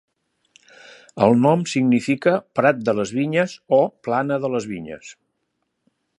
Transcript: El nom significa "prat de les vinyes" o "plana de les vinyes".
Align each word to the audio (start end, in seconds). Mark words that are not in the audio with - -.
El 1.25 1.37
nom 1.41 1.65
significa 1.73 2.33
"prat 2.61 2.81
de 2.89 2.97
les 3.01 3.13
vinyes" 3.19 3.55
o 3.81 3.83
"plana 4.09 4.43
de 4.47 4.53
les 4.57 4.69
vinyes". 4.73 5.15